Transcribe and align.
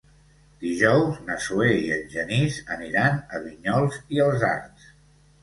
Dijous 0.61 1.19
na 1.27 1.35
Zoè 1.47 1.67
i 1.81 1.91
en 1.97 2.07
Genís 2.15 2.57
aniran 2.77 3.21
a 3.39 3.43
Vinyols 3.45 4.01
i 4.19 4.25
els 4.27 4.49
Arcs. 4.51 4.91